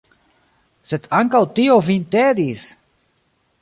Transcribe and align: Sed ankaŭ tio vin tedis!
Sed 0.93 1.05
ankaŭ 1.19 1.43
tio 1.61 1.79
vin 1.91 2.09
tedis! 2.17 2.69